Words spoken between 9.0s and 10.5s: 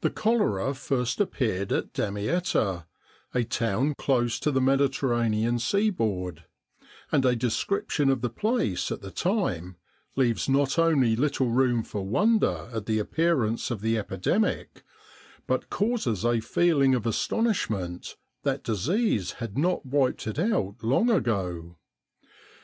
the time leaves